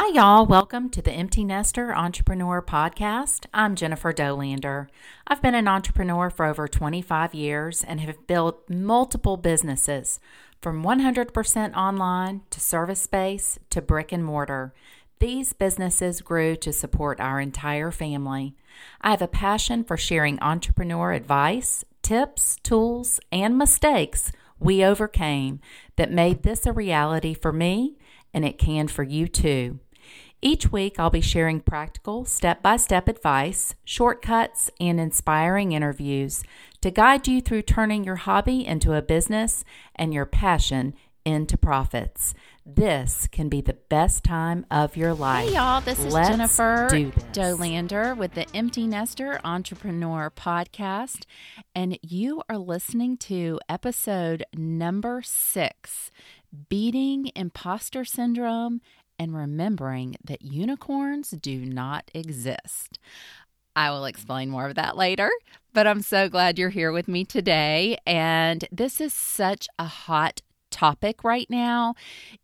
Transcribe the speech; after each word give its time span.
Hi, 0.00 0.12
y'all. 0.14 0.46
Welcome 0.46 0.90
to 0.90 1.02
the 1.02 1.10
Empty 1.10 1.42
Nester 1.42 1.92
Entrepreneur 1.92 2.62
Podcast. 2.62 3.46
I'm 3.52 3.74
Jennifer 3.74 4.12
Dollander. 4.12 4.86
I've 5.26 5.42
been 5.42 5.56
an 5.56 5.66
entrepreneur 5.66 6.30
for 6.30 6.46
over 6.46 6.68
25 6.68 7.34
years 7.34 7.82
and 7.82 7.98
have 8.02 8.28
built 8.28 8.70
multiple 8.70 9.36
businesses 9.36 10.20
from 10.62 10.84
100% 10.84 11.74
online 11.74 12.42
to 12.50 12.60
service 12.60 13.02
space 13.02 13.58
to 13.70 13.82
brick 13.82 14.12
and 14.12 14.24
mortar. 14.24 14.72
These 15.18 15.52
businesses 15.52 16.20
grew 16.20 16.54
to 16.54 16.72
support 16.72 17.18
our 17.18 17.40
entire 17.40 17.90
family. 17.90 18.54
I 19.00 19.10
have 19.10 19.20
a 19.20 19.26
passion 19.26 19.82
for 19.82 19.96
sharing 19.96 20.40
entrepreneur 20.40 21.10
advice, 21.10 21.84
tips, 22.02 22.56
tools, 22.62 23.18
and 23.32 23.58
mistakes 23.58 24.30
we 24.60 24.84
overcame 24.84 25.58
that 25.96 26.12
made 26.12 26.44
this 26.44 26.66
a 26.66 26.72
reality 26.72 27.34
for 27.34 27.52
me 27.52 27.96
and 28.32 28.44
it 28.44 28.58
can 28.58 28.86
for 28.86 29.02
you 29.02 29.26
too. 29.26 29.80
Each 30.40 30.70
week, 30.70 31.00
I'll 31.00 31.10
be 31.10 31.20
sharing 31.20 31.60
practical, 31.60 32.24
step 32.24 32.62
by 32.62 32.76
step 32.76 33.08
advice, 33.08 33.74
shortcuts, 33.84 34.70
and 34.78 35.00
inspiring 35.00 35.72
interviews 35.72 36.44
to 36.80 36.92
guide 36.92 37.26
you 37.26 37.40
through 37.40 37.62
turning 37.62 38.04
your 38.04 38.16
hobby 38.16 38.64
into 38.64 38.94
a 38.94 39.02
business 39.02 39.64
and 39.96 40.14
your 40.14 40.26
passion 40.26 40.94
into 41.24 41.58
profits. 41.58 42.34
This 42.64 43.26
can 43.32 43.48
be 43.48 43.60
the 43.60 43.78
best 43.88 44.22
time 44.22 44.64
of 44.70 44.96
your 44.96 45.12
life. 45.12 45.48
Hey, 45.48 45.54
y'all, 45.56 45.80
this 45.80 45.98
is 45.98 46.12
Let's 46.12 46.28
Jennifer 46.28 46.86
do 46.88 47.10
this. 47.10 47.24
Dollander 47.32 48.16
with 48.16 48.34
the 48.34 48.46
Empty 48.54 48.86
Nester 48.86 49.40
Entrepreneur 49.42 50.30
Podcast, 50.30 51.24
and 51.74 51.98
you 52.00 52.42
are 52.48 52.58
listening 52.58 53.16
to 53.16 53.58
episode 53.68 54.44
number 54.54 55.20
six 55.24 56.12
Beating 56.68 57.30
Imposter 57.34 58.04
Syndrome 58.04 58.80
and 59.18 59.34
Remembering 59.34 60.16
that 60.24 60.42
Unicorns 60.42 61.30
Do 61.30 61.64
Not 61.64 62.10
Exist. 62.14 62.98
I 63.76 63.90
will 63.90 64.06
explain 64.06 64.50
more 64.50 64.66
of 64.66 64.74
that 64.74 64.96
later, 64.96 65.30
but 65.72 65.86
I'm 65.86 66.02
so 66.02 66.28
glad 66.28 66.58
you're 66.58 66.68
here 66.70 66.90
with 66.90 67.06
me 67.06 67.24
today. 67.24 67.98
And 68.06 68.66
this 68.72 69.00
is 69.00 69.12
such 69.12 69.68
a 69.78 69.84
hot 69.84 70.42
topic 70.78 71.24
right 71.24 71.48
now. 71.50 71.94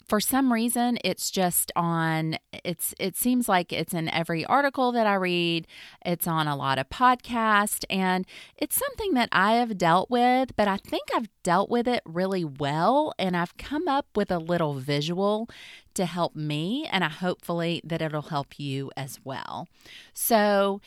For 0.08 0.20
some 0.20 0.52
reason 0.52 0.98
it's 1.04 1.30
just 1.30 1.70
on 1.76 2.36
it's 2.64 2.94
it 2.98 3.16
seems 3.16 3.48
like 3.48 3.72
it's 3.72 3.94
in 3.94 4.08
every 4.08 4.44
article 4.44 4.90
that 4.92 5.06
i 5.06 5.14
read. 5.14 5.66
It's 6.04 6.26
on 6.26 6.48
a 6.48 6.56
lot 6.56 6.78
of 6.78 6.88
podcasts 6.88 7.84
and 7.88 8.26
it's 8.56 8.76
something 8.76 9.14
that 9.14 9.28
i 9.30 9.52
have 9.54 9.78
dealt 9.78 10.10
with 10.10 10.56
but 10.56 10.68
i 10.68 10.76
think 10.76 11.04
i've 11.14 11.28
dealt 11.42 11.70
with 11.70 11.86
it 11.86 12.02
really 12.04 12.44
well 12.44 13.12
and 13.18 13.36
i've 13.36 13.56
come 13.56 13.86
up 13.88 14.06
with 14.16 14.30
a 14.30 14.38
little 14.38 14.74
visual 14.74 15.48
to 15.94 16.06
help 16.06 16.34
me 16.34 16.88
and 16.90 17.04
i 17.04 17.08
hopefully 17.08 17.80
that 17.84 18.02
it'll 18.02 18.22
help 18.22 18.58
you 18.58 18.90
as 18.96 19.20
well. 19.24 19.68
So 20.12 20.80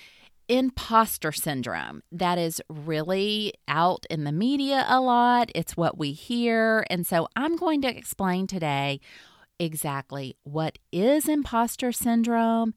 imposter 0.49 1.31
syndrome 1.31 2.01
that 2.11 2.37
is 2.37 2.61
really 2.69 3.53
out 3.67 4.05
in 4.09 4.23
the 4.23 4.31
media 4.31 4.85
a 4.87 4.99
lot. 4.99 5.51
It's 5.53 5.75
what 5.75 5.97
we 5.97 6.11
hear. 6.11 6.85
And 6.89 7.05
so 7.05 7.27
I'm 7.35 7.55
going 7.55 7.81
to 7.81 7.95
explain 7.95 8.47
today 8.47 8.99
exactly 9.59 10.35
what 10.43 10.77
is 10.91 11.27
imposter 11.27 11.91
syndrome, 11.91 12.73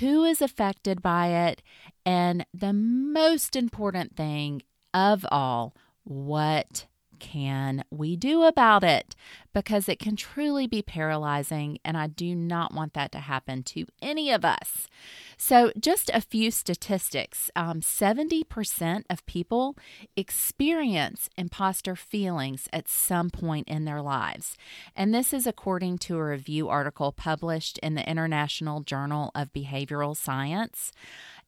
who 0.00 0.24
is 0.24 0.42
affected 0.42 1.02
by 1.02 1.28
it, 1.28 1.62
and 2.04 2.44
the 2.52 2.72
most 2.72 3.56
important 3.56 4.14
thing 4.16 4.62
of 4.92 5.24
all, 5.30 5.74
what 6.04 6.86
can 7.18 7.84
we 7.90 8.16
do 8.16 8.42
about 8.42 8.84
it? 8.84 9.14
Because 9.52 9.88
it 9.88 9.98
can 9.98 10.16
truly 10.16 10.66
be 10.66 10.82
paralyzing, 10.82 11.78
and 11.84 11.96
I 11.96 12.06
do 12.06 12.34
not 12.34 12.72
want 12.72 12.94
that 12.94 13.12
to 13.12 13.18
happen 13.18 13.62
to 13.64 13.86
any 14.00 14.30
of 14.30 14.44
us. 14.44 14.88
So, 15.36 15.72
just 15.78 16.10
a 16.12 16.20
few 16.20 16.50
statistics 16.50 17.50
um, 17.56 17.80
70% 17.80 19.04
of 19.10 19.26
people 19.26 19.76
experience 20.16 21.28
imposter 21.36 21.96
feelings 21.96 22.68
at 22.72 22.88
some 22.88 23.30
point 23.30 23.68
in 23.68 23.84
their 23.84 24.02
lives. 24.02 24.56
And 24.94 25.14
this 25.14 25.32
is 25.32 25.46
according 25.46 25.98
to 25.98 26.16
a 26.16 26.24
review 26.24 26.68
article 26.68 27.12
published 27.12 27.78
in 27.78 27.94
the 27.94 28.08
International 28.08 28.80
Journal 28.80 29.30
of 29.34 29.52
Behavioral 29.52 30.16
Science. 30.16 30.92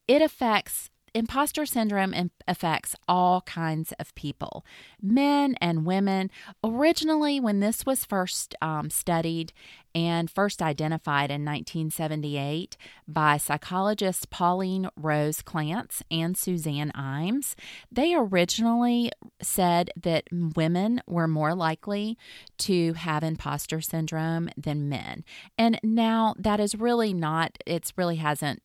It 0.07 0.21
affects 0.21 0.89
imposter 1.13 1.65
syndrome 1.65 2.31
affects 2.47 2.95
all 3.07 3.41
kinds 3.41 3.93
of 3.99 4.13
people, 4.15 4.65
men 5.01 5.55
and 5.61 5.85
women. 5.85 6.29
Originally, 6.63 7.39
when 7.39 7.59
this 7.59 7.85
was 7.85 8.05
first 8.05 8.55
um, 8.61 8.89
studied 8.89 9.53
and 9.93 10.29
first 10.29 10.61
identified 10.61 11.29
in 11.29 11.43
1978 11.43 12.77
by 13.07 13.37
psychologists 13.37 14.25
Pauline 14.25 14.89
Rose 14.95 15.41
Clance 15.41 16.01
and 16.09 16.37
Suzanne 16.37 16.91
Imes, 16.95 17.55
they 17.91 18.13
originally 18.13 19.11
said 19.41 19.91
that 20.01 20.25
women 20.31 21.01
were 21.07 21.27
more 21.27 21.53
likely 21.53 22.17
to 22.59 22.93
have 22.93 23.23
imposter 23.23 23.81
syndrome 23.81 24.49
than 24.55 24.87
men. 24.87 25.23
And 25.57 25.79
now 25.83 26.35
that 26.37 26.59
is 26.59 26.75
really 26.75 27.13
not, 27.13 27.57
it's 27.65 27.97
really 27.97 28.17
hasn't 28.17 28.61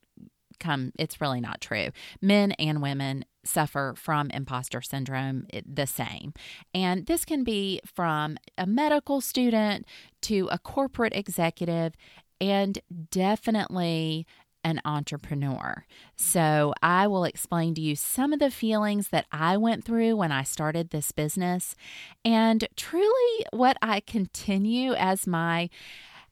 come 0.59 0.93
it's 0.99 1.21
really 1.21 1.41
not 1.41 1.61
true. 1.61 1.89
Men 2.21 2.53
and 2.53 2.83
women 2.83 3.25
suffer 3.45 3.95
from 3.97 4.31
imposter 4.31 4.83
syndrome 4.83 5.47
the 5.65 5.87
same. 5.87 6.33
And 6.75 7.07
this 7.07 7.25
can 7.25 7.45
be 7.45 7.81
from 7.85 8.37
a 8.59 8.67
medical 8.67 9.21
student 9.21 9.87
to 10.23 10.49
a 10.51 10.59
corporate 10.59 11.15
executive 11.15 11.95
and 12.41 12.79
definitely 13.11 14.27
an 14.65 14.81
entrepreneur. 14.85 15.85
So, 16.17 16.75
I 16.83 17.07
will 17.07 17.23
explain 17.23 17.75
to 17.77 17.81
you 17.81 17.95
some 17.95 18.33
of 18.33 18.41
the 18.41 18.51
feelings 18.51 19.09
that 19.09 19.27
I 19.31 19.57
went 19.57 19.85
through 19.85 20.17
when 20.17 20.33
I 20.33 20.43
started 20.43 20.91
this 20.91 21.13
business. 21.13 21.77
And 22.25 22.67
truly 22.75 23.47
what 23.53 23.77
I 23.81 24.01
continue 24.01 24.95
as 24.95 25.25
my 25.25 25.71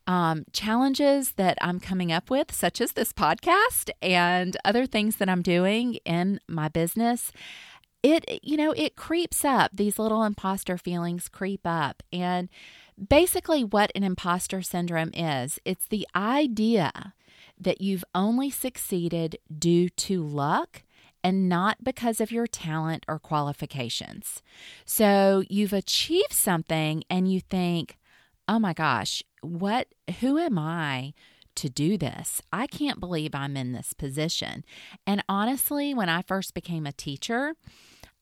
um, 0.07 0.45
challenges 0.53 1.33
that 1.33 1.57
I'm 1.61 1.81
coming 1.81 2.13
up 2.13 2.31
with, 2.31 2.53
such 2.53 2.81
as 2.81 2.93
this 2.93 3.13
podcast 3.13 3.91
and 4.03 4.57
other 4.65 4.87
things 4.87 5.17
that 5.17 5.29
I'm 5.29 5.43
doing 5.43 5.95
in 6.05 6.41
my 6.49 6.69
business, 6.69 7.33
it, 8.03 8.41
you 8.43 8.57
know, 8.57 8.73
it 8.73 8.97
creeps 8.97 9.45
up. 9.45 9.71
These 9.75 9.99
little 9.99 10.25
imposter 10.25 10.77
feelings 10.77 11.29
creep 11.29 11.63
up. 11.65 12.03
And 12.13 12.51
basically, 13.09 13.65
what 13.65 13.91
an 13.95 14.05
imposter 14.05 14.61
syndrome 14.61 15.11
is 15.15 15.59
it's 15.65 15.87
the 15.87 16.07
idea 16.15 17.15
that 17.59 17.81
you've 17.81 18.05
only 18.15 18.51
succeeded 18.51 19.39
due 19.59 19.89
to 19.89 20.23
luck 20.23 20.83
and 21.23 21.49
not 21.49 21.83
because 21.83 22.21
of 22.21 22.31
your 22.31 22.47
talent 22.47 23.05
or 23.09 23.19
qualifications. 23.19 24.43
So 24.85 25.43
you've 25.49 25.73
achieved 25.73 26.33
something 26.33 27.05
and 27.09 27.33
you 27.33 27.41
think, 27.41 27.97
oh 28.49 28.59
my 28.59 28.73
gosh, 28.73 29.23
what, 29.41 29.89
who 30.21 30.39
am 30.39 30.59
I 30.59 31.13
to 31.57 31.69
do 31.69 31.97
this? 31.97 32.43
I 32.53 32.67
can't 32.67 33.01
believe 33.01 33.35
I'm 33.35 33.57
in 33.57 33.73
this 33.73 33.93
position. 33.93 34.65
And 35.07 35.23
honestly, 35.29 35.95
when 35.95 36.09
I 36.09 36.23
first 36.23 36.55
became 36.55 36.87
a 36.87 36.93
teacher, 36.93 37.55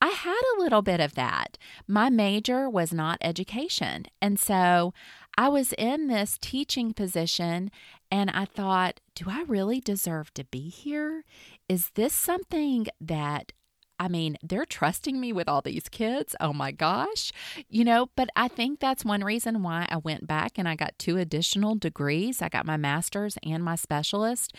I 0.00 0.08
had 0.08 0.40
a 0.56 0.60
little 0.60 0.82
bit 0.82 1.00
of 1.00 1.14
that. 1.14 1.58
My 1.86 2.10
major 2.10 2.68
was 2.68 2.92
not 2.92 3.18
education. 3.20 4.06
And 4.20 4.38
so 4.38 4.92
I 5.38 5.48
was 5.48 5.72
in 5.74 6.08
this 6.08 6.38
teaching 6.40 6.92
position 6.92 7.70
and 8.10 8.28
I 8.28 8.44
thought, 8.44 9.00
do 9.14 9.26
I 9.28 9.44
really 9.46 9.80
deserve 9.80 10.34
to 10.34 10.44
be 10.44 10.68
here? 10.68 11.24
Is 11.68 11.90
this 11.94 12.12
something 12.12 12.88
that 13.00 13.52
I 13.98 14.08
mean, 14.08 14.36
they're 14.42 14.64
trusting 14.64 15.20
me 15.20 15.32
with 15.32 15.48
all 15.48 15.62
these 15.62 15.88
kids. 15.88 16.34
Oh 16.40 16.52
my 16.52 16.72
gosh. 16.72 17.32
You 17.68 17.84
know, 17.84 18.08
but 18.16 18.28
I 18.34 18.48
think 18.48 18.80
that's 18.80 19.04
one 19.04 19.22
reason 19.22 19.62
why 19.62 19.86
I 19.88 19.98
went 19.98 20.26
back 20.26 20.58
and 20.58 20.68
I 20.68 20.74
got 20.74 20.98
two 20.98 21.18
additional 21.18 21.76
degrees. 21.76 22.42
I 22.42 22.48
got 22.48 22.66
my 22.66 22.76
master's 22.76 23.38
and 23.44 23.62
my 23.62 23.76
specialist. 23.76 24.54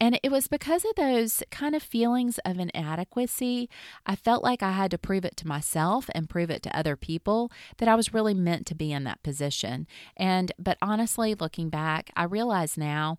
And 0.00 0.18
it 0.22 0.32
was 0.32 0.48
because 0.48 0.84
of 0.84 0.94
those 0.96 1.42
kind 1.50 1.74
of 1.74 1.82
feelings 1.82 2.38
of 2.44 2.58
inadequacy. 2.58 3.68
I 4.04 4.16
felt 4.16 4.42
like 4.42 4.62
I 4.62 4.72
had 4.72 4.90
to 4.90 4.98
prove 4.98 5.24
it 5.24 5.36
to 5.38 5.46
myself 5.46 6.10
and 6.14 6.28
prove 6.28 6.50
it 6.50 6.62
to 6.64 6.76
other 6.76 6.96
people 6.96 7.52
that 7.76 7.88
I 7.88 7.94
was 7.94 8.12
really 8.12 8.34
meant 8.34 8.66
to 8.66 8.74
be 8.74 8.92
in 8.92 9.04
that 9.04 9.22
position. 9.22 9.86
And, 10.16 10.50
but 10.58 10.78
honestly, 10.82 11.34
looking 11.34 11.68
back, 11.68 12.10
I 12.16 12.24
realize 12.24 12.76
now 12.76 13.18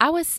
I 0.00 0.10
was 0.10 0.38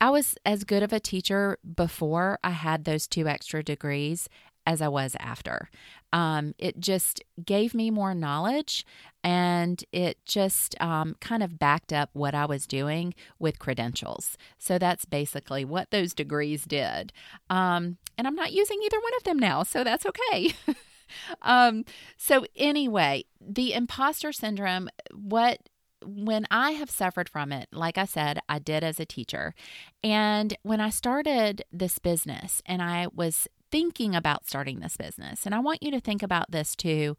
I 0.00 0.10
was 0.10 0.34
as 0.46 0.64
good 0.64 0.82
of 0.82 0.92
a 0.92 1.00
teacher 1.00 1.58
before 1.76 2.38
I 2.42 2.50
had 2.50 2.84
those 2.84 3.06
two 3.06 3.28
extra 3.28 3.62
degrees 3.62 4.28
as 4.66 4.80
I 4.80 4.88
was 4.88 5.16
after. 5.18 5.68
Um, 6.12 6.54
it 6.58 6.80
just 6.80 7.22
gave 7.44 7.74
me 7.74 7.90
more 7.90 8.14
knowledge 8.14 8.84
and 9.22 9.82
it 9.92 10.24
just 10.24 10.80
um, 10.80 11.16
kind 11.20 11.42
of 11.42 11.58
backed 11.58 11.92
up 11.92 12.10
what 12.12 12.34
I 12.34 12.46
was 12.46 12.66
doing 12.66 13.14
with 13.38 13.58
credentials. 13.58 14.36
So 14.58 14.78
that's 14.78 15.04
basically 15.04 15.64
what 15.64 15.90
those 15.90 16.14
degrees 16.14 16.64
did. 16.64 17.12
Um, 17.48 17.98
and 18.16 18.26
I'm 18.26 18.34
not 18.34 18.52
using 18.52 18.80
either 18.84 19.00
one 19.00 19.14
of 19.16 19.24
them 19.24 19.38
now, 19.38 19.62
so 19.62 19.84
that's 19.84 20.06
okay. 20.06 20.54
um, 21.42 21.84
so, 22.16 22.44
anyway, 22.56 23.24
the 23.40 23.72
imposter 23.72 24.32
syndrome, 24.32 24.88
what 25.12 25.58
when 26.04 26.46
I 26.50 26.72
have 26.72 26.90
suffered 26.90 27.28
from 27.28 27.52
it, 27.52 27.68
like 27.72 27.98
I 27.98 28.04
said, 28.04 28.40
I 28.48 28.58
did 28.58 28.82
as 28.82 29.00
a 29.00 29.06
teacher. 29.06 29.54
And 30.02 30.56
when 30.62 30.80
I 30.80 30.90
started 30.90 31.64
this 31.72 31.98
business 31.98 32.62
and 32.66 32.82
I 32.82 33.08
was 33.14 33.48
thinking 33.70 34.14
about 34.14 34.46
starting 34.46 34.80
this 34.80 34.96
business, 34.96 35.46
and 35.46 35.54
I 35.54 35.60
want 35.60 35.82
you 35.82 35.90
to 35.92 36.00
think 36.00 36.22
about 36.22 36.50
this 36.50 36.74
too 36.74 37.16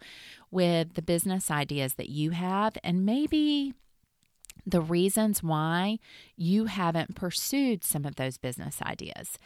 with 0.50 0.96
the 0.96 1.02
business 1.02 1.50
ideas 1.50 1.96
that 1.96 2.10
you 2.10 2.32
have 2.32 2.78
and 2.84 3.06
maybe 3.06 3.74
the 4.66 4.82
reasons 4.82 5.42
why 5.42 5.98
you 6.36 6.66
haven't 6.66 7.16
pursued 7.16 7.84
some 7.84 8.06
of 8.06 8.16
those 8.16 8.38
business 8.38 8.82
ideas. 8.82 9.38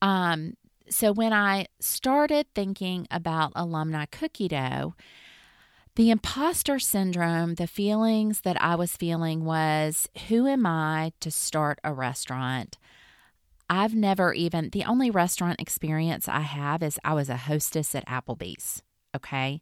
Um, 0.00 0.54
so 0.88 1.12
when 1.12 1.32
I 1.32 1.66
started 1.80 2.46
thinking 2.54 3.06
about 3.10 3.52
alumni 3.54 4.06
cookie 4.06 4.48
dough, 4.48 4.94
the 5.98 6.10
imposter 6.12 6.78
syndrome, 6.78 7.56
the 7.56 7.66
feelings 7.66 8.42
that 8.42 8.56
I 8.62 8.76
was 8.76 8.96
feeling 8.96 9.44
was 9.44 10.08
who 10.28 10.46
am 10.46 10.64
I 10.64 11.10
to 11.18 11.28
start 11.28 11.80
a 11.82 11.92
restaurant? 11.92 12.78
I've 13.68 13.96
never 13.96 14.32
even, 14.32 14.70
the 14.70 14.84
only 14.84 15.10
restaurant 15.10 15.60
experience 15.60 16.28
I 16.28 16.42
have 16.42 16.84
is 16.84 17.00
I 17.04 17.14
was 17.14 17.28
a 17.28 17.36
hostess 17.36 17.96
at 17.96 18.06
Applebee's. 18.06 18.84
Okay. 19.16 19.60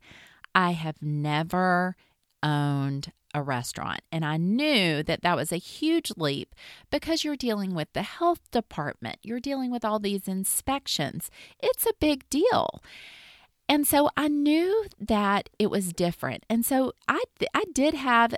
I 0.54 0.72
have 0.72 1.00
never 1.00 1.96
owned 2.42 3.12
a 3.32 3.42
restaurant. 3.42 4.02
And 4.12 4.22
I 4.22 4.36
knew 4.36 5.02
that 5.04 5.22
that 5.22 5.36
was 5.36 5.52
a 5.52 5.56
huge 5.56 6.12
leap 6.18 6.54
because 6.90 7.24
you're 7.24 7.36
dealing 7.36 7.74
with 7.74 7.88
the 7.94 8.02
health 8.02 8.50
department, 8.50 9.20
you're 9.22 9.40
dealing 9.40 9.70
with 9.70 9.86
all 9.86 9.98
these 9.98 10.28
inspections. 10.28 11.30
It's 11.62 11.86
a 11.86 11.94
big 11.98 12.28
deal. 12.28 12.82
And 13.68 13.86
so 13.86 14.08
I 14.16 14.28
knew 14.28 14.84
that 15.00 15.48
it 15.58 15.70
was 15.70 15.92
different. 15.92 16.44
And 16.48 16.64
so 16.64 16.92
I 17.08 17.22
I 17.52 17.64
did 17.72 17.94
have 17.94 18.34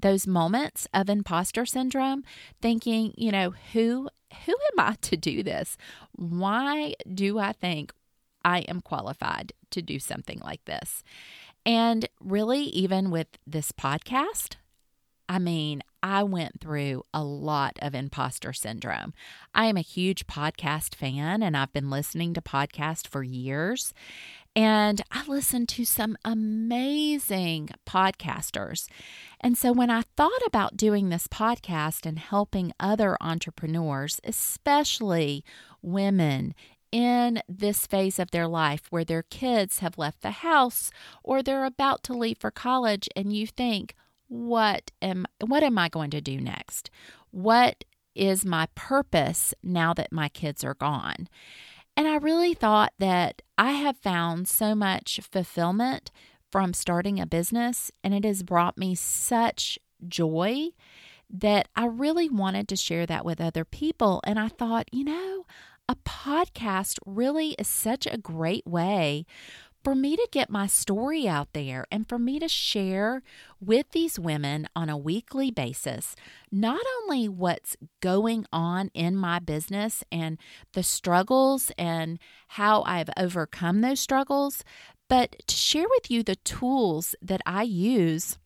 those 0.00 0.26
moments 0.26 0.88
of 0.92 1.08
imposter 1.08 1.64
syndrome 1.64 2.24
thinking, 2.60 3.14
you 3.16 3.30
know, 3.30 3.54
who 3.72 4.08
who 4.46 4.52
am 4.72 4.80
I 4.80 4.96
to 5.02 5.16
do 5.16 5.42
this? 5.42 5.76
Why 6.12 6.94
do 7.12 7.38
I 7.38 7.52
think 7.52 7.92
I 8.44 8.60
am 8.60 8.80
qualified 8.80 9.52
to 9.70 9.82
do 9.82 9.98
something 9.98 10.40
like 10.40 10.64
this? 10.64 11.04
And 11.64 12.08
really 12.20 12.62
even 12.62 13.10
with 13.10 13.28
this 13.46 13.70
podcast, 13.70 14.56
I 15.28 15.38
mean, 15.38 15.82
I 16.02 16.24
went 16.24 16.60
through 16.60 17.04
a 17.14 17.22
lot 17.22 17.78
of 17.80 17.94
imposter 17.94 18.52
syndrome. 18.52 19.14
I 19.54 19.66
am 19.66 19.76
a 19.76 19.82
huge 19.82 20.26
podcast 20.26 20.94
fan 20.94 21.42
and 21.42 21.56
I've 21.56 21.72
been 21.72 21.90
listening 21.90 22.34
to 22.34 22.42
podcasts 22.42 23.06
for 23.06 23.22
years. 23.22 23.94
And 24.54 25.00
I 25.10 25.24
listened 25.26 25.68
to 25.70 25.84
some 25.84 26.16
amazing 26.24 27.70
podcasters. 27.86 28.86
And 29.40 29.56
so 29.56 29.72
when 29.72 29.90
I 29.90 30.02
thought 30.16 30.46
about 30.46 30.76
doing 30.76 31.08
this 31.08 31.26
podcast 31.26 32.04
and 32.04 32.18
helping 32.18 32.72
other 32.78 33.16
entrepreneurs, 33.20 34.20
especially 34.24 35.42
women 35.80 36.54
in 36.90 37.42
this 37.48 37.86
phase 37.86 38.18
of 38.18 38.30
their 38.30 38.46
life 38.46 38.82
where 38.90 39.04
their 39.04 39.22
kids 39.22 39.78
have 39.78 39.96
left 39.96 40.20
the 40.20 40.30
house 40.30 40.90
or 41.22 41.42
they're 41.42 41.64
about 41.64 42.02
to 42.04 42.12
leave 42.12 42.36
for 42.38 42.50
college 42.50 43.08
and 43.16 43.32
you 43.32 43.46
think, 43.46 43.94
what 44.28 44.90
am 45.00 45.26
what 45.44 45.62
am 45.62 45.78
I 45.78 45.88
going 45.88 46.10
to 46.10 46.20
do 46.20 46.40
next? 46.40 46.90
What 47.30 47.84
is 48.14 48.44
my 48.44 48.68
purpose 48.74 49.54
now 49.62 49.94
that 49.94 50.12
my 50.12 50.28
kids 50.28 50.62
are 50.62 50.74
gone? 50.74 51.28
And 51.96 52.08
I 52.08 52.16
really 52.16 52.54
thought 52.54 52.92
that 52.98 53.42
I 53.58 53.72
have 53.72 53.96
found 53.96 54.48
so 54.48 54.74
much 54.74 55.20
fulfillment 55.30 56.10
from 56.50 56.74
starting 56.74 57.18
a 57.20 57.26
business, 57.26 57.90
and 58.02 58.14
it 58.14 58.24
has 58.24 58.42
brought 58.42 58.78
me 58.78 58.94
such 58.94 59.78
joy 60.06 60.68
that 61.30 61.68
I 61.74 61.86
really 61.86 62.28
wanted 62.28 62.68
to 62.68 62.76
share 62.76 63.06
that 63.06 63.24
with 63.24 63.40
other 63.40 63.64
people. 63.64 64.20
And 64.24 64.38
I 64.38 64.48
thought, 64.48 64.88
you 64.92 65.04
know, 65.04 65.46
a 65.88 65.96
podcast 65.96 66.98
really 67.06 67.50
is 67.52 67.68
such 67.68 68.06
a 68.06 68.18
great 68.18 68.66
way 68.66 69.24
for 69.82 69.94
me 69.94 70.16
to 70.16 70.28
get 70.30 70.50
my 70.50 70.66
story 70.66 71.26
out 71.26 71.52
there 71.52 71.86
and 71.90 72.08
for 72.08 72.18
me 72.18 72.38
to 72.38 72.48
share 72.48 73.22
with 73.60 73.90
these 73.90 74.18
women 74.18 74.68
on 74.76 74.88
a 74.88 74.96
weekly 74.96 75.50
basis, 75.50 76.14
not 76.50 76.82
only 77.02 77.28
what's 77.28 77.76
going 78.00 78.46
on 78.52 78.90
in 78.94 79.16
my 79.16 79.38
business 79.38 80.04
and 80.12 80.38
the 80.72 80.82
struggles 80.82 81.72
and 81.76 82.18
how 82.48 82.82
I've 82.82 83.10
overcome 83.16 83.80
those 83.80 84.00
struggles, 84.00 84.64
but 85.08 85.36
to 85.46 85.54
share 85.54 85.88
with 85.90 86.10
you 86.10 86.22
the 86.22 86.36
tools 86.36 87.14
that 87.20 87.40
I 87.44 87.62
use 87.62 88.38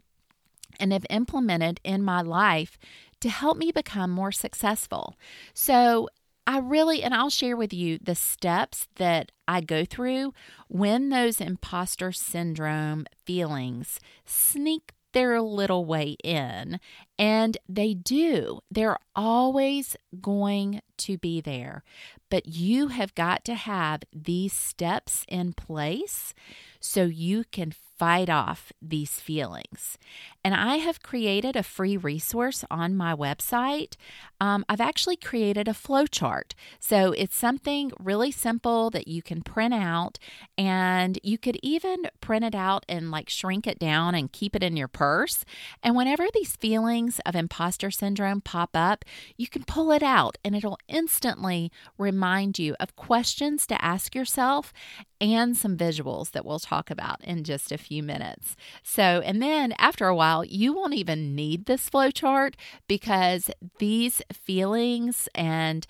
and 0.80 0.92
have 0.92 1.06
implemented 1.10 1.80
in 1.84 2.02
my 2.02 2.20
life 2.22 2.78
to 3.20 3.28
help 3.28 3.56
me 3.56 3.72
become 3.72 4.10
more 4.10 4.32
successful. 4.32 5.16
So, 5.54 6.08
I 6.46 6.58
really, 6.58 7.02
and 7.02 7.12
I'll 7.12 7.30
share 7.30 7.56
with 7.56 7.72
you 7.72 7.98
the 8.00 8.14
steps 8.14 8.86
that 8.96 9.32
I 9.48 9.60
go 9.60 9.84
through 9.84 10.32
when 10.68 11.08
those 11.08 11.40
imposter 11.40 12.12
syndrome 12.12 13.06
feelings 13.24 13.98
sneak 14.24 14.92
their 15.12 15.40
little 15.40 15.84
way 15.84 16.16
in. 16.22 16.78
And 17.18 17.56
they 17.68 17.94
do. 17.94 18.60
They're 18.70 18.98
always 19.14 19.96
going 20.20 20.82
to 20.98 21.18
be 21.18 21.40
there. 21.40 21.82
But 22.30 22.46
you 22.46 22.88
have 22.88 23.14
got 23.14 23.44
to 23.46 23.54
have 23.54 24.02
these 24.12 24.52
steps 24.52 25.24
in 25.26 25.52
place 25.52 26.34
so 26.80 27.04
you 27.04 27.44
can 27.50 27.72
fight 27.98 28.28
off 28.28 28.72
these 28.82 29.20
feelings. 29.20 29.98
And 30.44 30.54
I 30.54 30.76
have 30.76 31.02
created 31.02 31.56
a 31.56 31.62
free 31.62 31.96
resource 31.96 32.64
on 32.70 32.94
my 32.94 33.14
website. 33.14 33.94
Um, 34.40 34.64
I've 34.68 34.80
actually 34.80 35.16
created 35.16 35.66
a 35.66 35.74
flow 35.74 36.06
chart. 36.06 36.54
So 36.78 37.12
it's 37.12 37.36
something 37.36 37.90
really 37.98 38.30
simple 38.30 38.90
that 38.90 39.08
you 39.08 39.22
can 39.22 39.42
print 39.42 39.74
out, 39.74 40.18
and 40.56 41.18
you 41.22 41.38
could 41.38 41.58
even 41.62 42.04
print 42.20 42.44
it 42.44 42.54
out 42.54 42.84
and 42.88 43.10
like 43.10 43.28
shrink 43.28 43.66
it 43.66 43.78
down 43.78 44.14
and 44.14 44.30
keep 44.30 44.54
it 44.54 44.62
in 44.62 44.76
your 44.76 44.88
purse. 44.88 45.44
And 45.82 45.96
whenever 45.96 46.26
these 46.32 46.54
feelings 46.54 47.18
of 47.26 47.34
imposter 47.34 47.90
syndrome 47.90 48.40
pop 48.40 48.70
up, 48.74 49.04
you 49.36 49.48
can 49.48 49.64
pull 49.64 49.90
it 49.90 50.02
out 50.02 50.38
and 50.44 50.54
it'll 50.54 50.78
instantly 50.86 51.72
remind 51.98 52.58
you 52.58 52.76
of 52.78 52.94
questions 52.94 53.66
to 53.66 53.84
ask 53.84 54.14
yourself 54.14 54.72
and 55.20 55.56
some 55.56 55.76
visuals 55.76 56.32
that 56.32 56.44
we'll 56.44 56.58
talk 56.58 56.90
about 56.90 57.22
in 57.24 57.42
just 57.42 57.72
a 57.72 57.78
few 57.86 58.02
minutes. 58.02 58.56
So, 58.82 59.22
and 59.24 59.40
then 59.40 59.72
after 59.78 60.06
a 60.06 60.16
while, 60.16 60.44
you 60.44 60.72
won't 60.72 60.94
even 60.94 61.34
need 61.34 61.66
this 61.66 61.88
flow 61.88 62.10
chart 62.10 62.56
because 62.88 63.50
these 63.78 64.22
feelings 64.32 65.28
and 65.34 65.86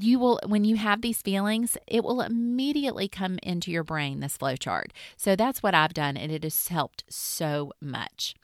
you 0.00 0.18
will 0.18 0.40
when 0.46 0.64
you 0.64 0.76
have 0.76 1.02
these 1.02 1.20
feelings 1.20 1.76
it 1.88 2.04
will 2.04 2.20
immediately 2.20 3.08
come 3.08 3.40
into 3.42 3.72
your 3.72 3.82
brain 3.82 4.20
this 4.20 4.36
flow 4.36 4.54
chart 4.54 4.92
so 5.16 5.34
that's 5.34 5.64
what 5.64 5.74
i've 5.74 5.92
done 5.94 6.16
and 6.16 6.30
it 6.30 6.44
has 6.44 6.68
helped 6.68 7.02
so 7.08 7.72
much 7.80 8.34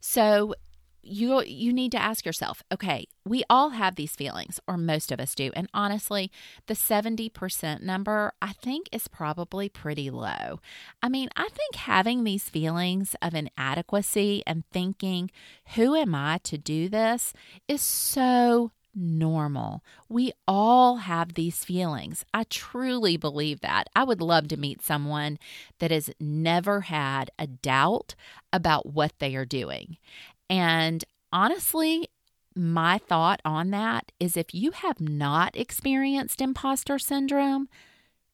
so 0.00 0.54
you 1.02 1.42
you 1.42 1.72
need 1.72 1.90
to 1.92 2.00
ask 2.00 2.24
yourself 2.24 2.62
okay 2.72 3.06
we 3.24 3.42
all 3.50 3.70
have 3.70 3.96
these 3.96 4.14
feelings 4.14 4.60
or 4.68 4.76
most 4.76 5.10
of 5.10 5.20
us 5.20 5.34
do 5.34 5.50
and 5.54 5.68
honestly 5.74 6.30
the 6.66 6.74
70% 6.74 7.82
number 7.82 8.32
i 8.40 8.52
think 8.52 8.88
is 8.92 9.08
probably 9.08 9.68
pretty 9.68 10.10
low 10.10 10.60
i 11.02 11.08
mean 11.08 11.28
i 11.36 11.48
think 11.48 11.74
having 11.76 12.24
these 12.24 12.48
feelings 12.48 13.16
of 13.20 13.34
inadequacy 13.34 14.42
and 14.46 14.64
thinking 14.72 15.30
who 15.74 15.94
am 15.94 16.14
i 16.14 16.38
to 16.38 16.56
do 16.56 16.88
this 16.88 17.32
is 17.68 17.82
so 17.82 18.70
normal. 18.94 19.82
We 20.08 20.32
all 20.46 20.96
have 20.96 21.34
these 21.34 21.64
feelings. 21.64 22.24
I 22.34 22.44
truly 22.44 23.16
believe 23.16 23.60
that. 23.60 23.88
I 23.96 24.04
would 24.04 24.20
love 24.20 24.48
to 24.48 24.56
meet 24.56 24.82
someone 24.82 25.38
that 25.78 25.90
has 25.90 26.10
never 26.20 26.82
had 26.82 27.30
a 27.38 27.46
doubt 27.46 28.14
about 28.52 28.86
what 28.86 29.12
they 29.18 29.34
are 29.34 29.46
doing. 29.46 29.96
And 30.52 31.02
honestly, 31.32 32.08
my 32.54 32.98
thought 32.98 33.40
on 33.42 33.70
that 33.70 34.12
is 34.20 34.36
if 34.36 34.52
you 34.52 34.72
have 34.72 35.00
not 35.00 35.56
experienced 35.56 36.42
imposter 36.42 36.98
syndrome, 36.98 37.70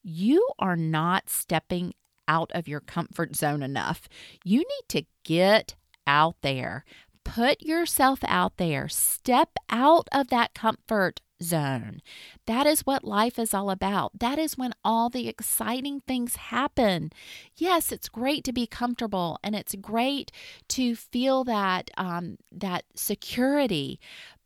you 0.02 0.44
are 0.58 0.75
not 0.75 1.30
stepping 1.30 1.94
out 2.26 2.50
of 2.56 2.66
your 2.66 2.80
comfort 2.80 3.37
zone 3.37 3.62
enough. 3.62 4.08
You 4.42 4.58
need 4.58 4.88
to 4.88 5.06
get 5.22 5.76
out 6.08 6.34
there. 6.42 6.84
Put 7.22 7.62
yourself 7.62 8.18
out 8.26 8.56
there. 8.56 8.88
Step 8.88 9.50
out 9.70 10.08
of 10.10 10.26
that 10.28 10.54
comfort 10.54 11.20
zone. 11.42 12.00
That 12.47 12.66
is 12.66 12.87
what 12.87 13.04
life 13.04 13.38
is 13.38 13.54
all 13.54 13.71
about. 13.71 14.18
That 14.18 14.38
is 14.38 14.59
when 14.59 14.73
all 14.85 15.09
the 15.09 15.28
exciting 15.28 16.00
things 16.00 16.37
happen. 16.37 17.11
Yes, 17.57 17.92
it's 17.92 18.09
great 18.09 18.45
to 18.45 18.52
be 18.52 18.66
comfortable 18.66 19.38
and 19.42 19.54
it's 19.54 19.75
great 19.75 20.30
to 20.68 20.97
feel 20.97 21.45
that 21.45 21.90
um, 21.97 22.38
that 22.52 22.85
security, 22.95 24.00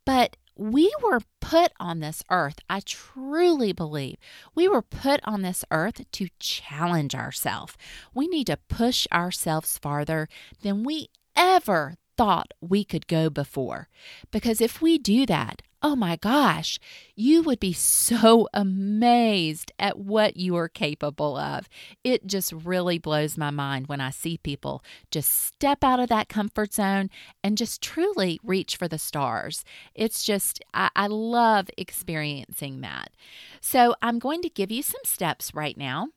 but 0.05 0.37
we 0.57 0.93
were 1.03 1.21
put 1.41 1.73
on 1.81 2.01
this 2.01 2.23
earth, 2.31 2.59
I 2.69 2.81
truly 2.81 3.73
believe, 3.73 4.17
we 4.55 4.69
were 4.69 4.83
put 4.83 5.21
on 5.25 5.43
this 5.43 5.65
earth 5.71 6.03
to 6.13 6.29
challenge 6.39 7.15
ourselves. 7.15 7.77
We 8.15 8.29
need 8.29 8.49
to 8.49 8.59
push 8.69 9.07
ourselves 9.13 9.79
farther 9.79 10.29
than 10.63 10.85
we 10.85 11.09
ever 11.35 11.95
thought 12.19 12.53
we 12.61 12.85
could 12.85 13.07
go 13.07 13.31
before. 13.31 13.89
Because 14.31 14.61
if 14.61 14.83
we 14.83 14.99
do 14.99 15.25
that, 15.27 15.63
oh 15.83 15.97
my 15.97 16.17
gosh, 16.17 16.79
you 17.17 17.43
would 17.43 17.59
be 17.59 17.73
so 17.73 18.49
amazed 18.55 19.73
at 19.79 19.99
what 19.99 20.37
you 20.37 20.57
are 20.57 20.69
capable 20.69 21.37
of. 21.37 21.69
It 22.05 22.27
just 22.27 22.53
really 22.53 22.99
blows 22.99 23.37
my 23.37 23.51
mind 23.51 23.89
when 23.89 24.01
I 24.01 24.11
see 24.11 24.39
people 24.39 24.83
just 25.11 25.33
step 25.33 25.83
out 25.83 26.01
of 26.01 26.09
that 26.09 26.29
comfort 26.29 26.73
zone 26.73 27.11
and 27.43 27.59
just 27.59 27.83
truly 27.83 28.39
reach 28.43 28.77
for 28.77 28.89
the 28.89 28.99
stars. 28.99 29.65
It's 29.95 30.23
just, 30.23 30.63
I, 30.73 30.91
I 30.95 31.07
love 31.09 31.69
experiencing 31.77 32.81
that. 32.83 33.11
So, 33.61 33.95
I'm 34.03 34.19
going 34.19 34.43
to 34.43 34.49
give 34.49 34.71
you 34.71 34.83
some 34.83 35.01
steps 35.05 35.55
right 35.55 35.77
now 35.77 36.09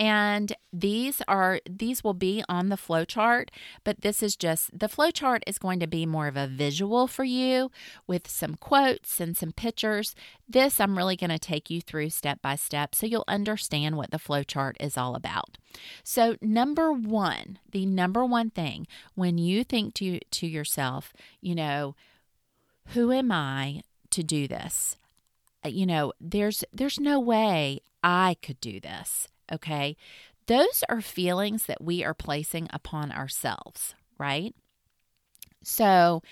and 0.00 0.54
these 0.72 1.20
are 1.28 1.60
these 1.68 2.02
will 2.02 2.14
be 2.14 2.42
on 2.48 2.70
the 2.70 2.76
flow 2.78 3.04
chart 3.04 3.50
but 3.84 4.00
this 4.00 4.22
is 4.22 4.34
just 4.34 4.76
the 4.76 4.88
flow 4.88 5.10
chart 5.10 5.44
is 5.46 5.58
going 5.58 5.78
to 5.78 5.86
be 5.86 6.06
more 6.06 6.26
of 6.26 6.38
a 6.38 6.46
visual 6.46 7.06
for 7.06 7.22
you 7.22 7.70
with 8.06 8.26
some 8.26 8.54
quotes 8.54 9.20
and 9.20 9.36
some 9.36 9.52
pictures. 9.52 10.14
This 10.48 10.80
i'm 10.80 10.96
really 10.96 11.16
going 11.16 11.30
to 11.30 11.38
take 11.38 11.68
you 11.68 11.82
through 11.82 12.10
step 12.10 12.40
by 12.40 12.56
step 12.56 12.94
so 12.94 13.06
you'll 13.06 13.24
understand 13.28 13.96
what 13.96 14.10
the 14.10 14.18
flow 14.18 14.42
chart 14.42 14.76
is 14.80 14.96
all 14.96 15.14
about. 15.14 15.58
So 16.02 16.36
number 16.40 16.90
one 16.92 17.58
the 17.70 17.84
number 17.84 18.24
one 18.24 18.48
thing 18.48 18.86
when 19.14 19.36
you 19.36 19.62
think 19.62 19.92
to 19.94 20.18
to 20.18 20.46
yourself 20.46 21.12
you 21.42 21.54
know 21.54 21.94
who 22.94 23.12
am 23.12 23.30
i 23.30 23.82
to 24.10 24.22
do 24.22 24.48
this? 24.48 24.96
Uh, 25.62 25.68
you 25.68 25.84
know 25.84 26.14
there's 26.18 26.64
there's 26.72 26.98
no 26.98 27.20
way 27.20 27.80
i 28.02 28.34
could 28.40 28.58
do 28.60 28.80
this 28.80 29.28
okay? 29.52 29.96
Those 30.46 30.82
are 30.88 31.00
feelings 31.00 31.66
that 31.66 31.82
we 31.82 32.04
are 32.04 32.14
placing 32.14 32.68
upon 32.72 33.12
ourselves, 33.12 33.94
right? 34.18 34.54
So 35.62 36.22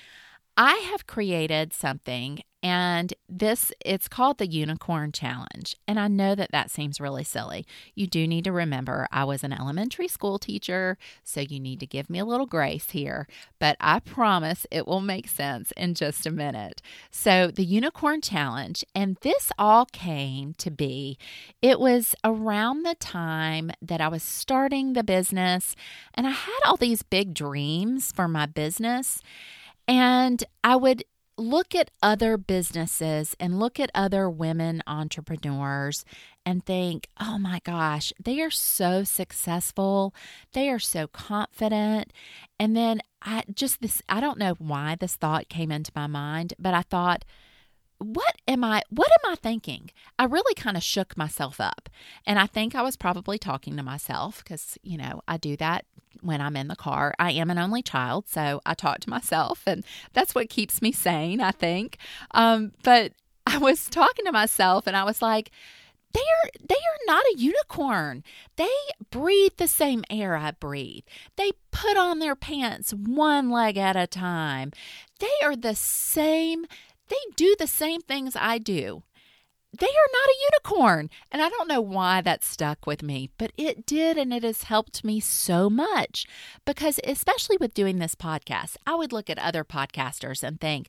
I 0.60 0.74
have 0.90 1.06
created 1.06 1.72
something 1.72 2.42
and 2.60 3.14
this, 3.28 3.70
it's 3.86 4.08
called 4.08 4.38
the 4.38 4.48
Unicorn 4.48 5.12
Challenge. 5.12 5.76
And 5.86 6.00
I 6.00 6.08
know 6.08 6.34
that 6.34 6.50
that 6.50 6.72
seems 6.72 7.00
really 7.00 7.22
silly. 7.22 7.64
You 7.94 8.08
do 8.08 8.26
need 8.26 8.42
to 8.42 8.52
remember 8.52 9.06
I 9.12 9.22
was 9.22 9.44
an 9.44 9.52
elementary 9.52 10.08
school 10.08 10.40
teacher, 10.40 10.98
so 11.22 11.40
you 11.40 11.60
need 11.60 11.78
to 11.78 11.86
give 11.86 12.10
me 12.10 12.18
a 12.18 12.24
little 12.24 12.46
grace 12.46 12.90
here. 12.90 13.28
But 13.60 13.76
I 13.78 14.00
promise 14.00 14.66
it 14.72 14.88
will 14.88 15.00
make 15.00 15.28
sense 15.28 15.72
in 15.76 15.94
just 15.94 16.26
a 16.26 16.32
minute. 16.32 16.82
So, 17.12 17.52
the 17.52 17.64
Unicorn 17.64 18.20
Challenge, 18.20 18.84
and 18.92 19.18
this 19.20 19.52
all 19.56 19.86
came 19.86 20.54
to 20.54 20.72
be, 20.72 21.16
it 21.62 21.78
was 21.78 22.16
around 22.24 22.82
the 22.82 22.96
time 22.96 23.70
that 23.80 24.00
I 24.00 24.08
was 24.08 24.24
starting 24.24 24.94
the 24.94 25.04
business, 25.04 25.76
and 26.12 26.26
I 26.26 26.30
had 26.30 26.58
all 26.66 26.76
these 26.76 27.04
big 27.04 27.34
dreams 27.34 28.10
for 28.10 28.26
my 28.26 28.46
business. 28.46 29.22
And 29.88 30.44
I 30.62 30.76
would 30.76 31.02
look 31.38 31.74
at 31.74 31.90
other 32.02 32.36
businesses 32.36 33.34
and 33.40 33.58
look 33.58 33.80
at 33.80 33.90
other 33.94 34.28
women 34.28 34.82
entrepreneurs 34.86 36.04
and 36.44 36.64
think, 36.64 37.08
oh 37.20 37.38
my 37.38 37.60
gosh, 37.64 38.12
they 38.22 38.40
are 38.40 38.50
so 38.50 39.04
successful. 39.04 40.14
They 40.52 40.68
are 40.68 40.78
so 40.78 41.06
confident. 41.06 42.12
And 42.58 42.76
then 42.76 43.00
I 43.22 43.44
just 43.54 43.80
this, 43.80 44.02
I 44.08 44.20
don't 44.20 44.38
know 44.38 44.54
why 44.58 44.96
this 44.98 45.14
thought 45.14 45.48
came 45.48 45.70
into 45.70 45.92
my 45.94 46.06
mind, 46.06 46.54
but 46.58 46.74
I 46.74 46.82
thought, 46.82 47.24
what 47.98 48.36
am 48.46 48.64
I 48.64 48.82
what 48.90 49.10
am 49.10 49.32
I 49.32 49.34
thinking? 49.36 49.90
I 50.18 50.24
really 50.24 50.54
kind 50.54 50.76
of 50.76 50.82
shook 50.82 51.16
myself 51.16 51.60
up. 51.60 51.88
And 52.26 52.38
I 52.38 52.46
think 52.46 52.74
I 52.74 52.82
was 52.82 52.96
probably 52.96 53.38
talking 53.38 53.76
to 53.76 53.82
myself 53.82 54.44
cuz 54.44 54.78
you 54.82 54.96
know, 54.96 55.22
I 55.26 55.36
do 55.36 55.56
that 55.56 55.84
when 56.20 56.40
I'm 56.40 56.56
in 56.56 56.68
the 56.68 56.76
car. 56.76 57.14
I 57.18 57.32
am 57.32 57.50
an 57.50 57.58
only 57.58 57.82
child, 57.82 58.28
so 58.28 58.60
I 58.64 58.74
talk 58.74 59.00
to 59.00 59.10
myself 59.10 59.62
and 59.66 59.84
that's 60.12 60.34
what 60.34 60.48
keeps 60.48 60.80
me 60.80 60.92
sane, 60.92 61.40
I 61.40 61.50
think. 61.50 61.98
Um, 62.32 62.72
but 62.82 63.12
I 63.46 63.58
was 63.58 63.88
talking 63.88 64.24
to 64.26 64.32
myself 64.32 64.86
and 64.86 64.96
I 64.96 65.04
was 65.04 65.22
like, 65.22 65.50
they 66.12 66.20
are 66.20 66.50
they 66.66 66.74
are 66.74 67.06
not 67.06 67.24
a 67.26 67.38
unicorn. 67.38 68.24
They 68.56 68.68
breathe 69.10 69.52
the 69.56 69.68
same 69.68 70.04
air 70.08 70.36
I 70.36 70.52
breathe. 70.52 71.04
They 71.36 71.52
put 71.70 71.96
on 71.96 72.18
their 72.18 72.36
pants 72.36 72.92
one 72.92 73.50
leg 73.50 73.76
at 73.76 73.96
a 73.96 74.06
time. 74.06 74.72
They 75.18 75.44
are 75.44 75.56
the 75.56 75.74
same 75.74 76.66
they 77.08 77.16
do 77.36 77.54
the 77.58 77.66
same 77.66 78.00
things 78.00 78.34
I 78.36 78.58
do. 78.58 79.02
They 79.78 79.86
are 79.86 80.12
not 80.12 80.28
a 80.28 80.40
unicorn. 80.50 81.10
And 81.30 81.42
I 81.42 81.48
don't 81.50 81.68
know 81.68 81.82
why 81.82 82.22
that 82.22 82.42
stuck 82.42 82.86
with 82.86 83.02
me, 83.02 83.30
but 83.36 83.52
it 83.56 83.84
did. 83.84 84.16
And 84.16 84.32
it 84.32 84.42
has 84.42 84.64
helped 84.64 85.04
me 85.04 85.20
so 85.20 85.68
much 85.68 86.26
because, 86.64 86.98
especially 87.04 87.58
with 87.58 87.74
doing 87.74 87.98
this 87.98 88.14
podcast, 88.14 88.76
I 88.86 88.94
would 88.94 89.12
look 89.12 89.28
at 89.28 89.38
other 89.38 89.64
podcasters 89.64 90.42
and 90.42 90.60
think, 90.60 90.88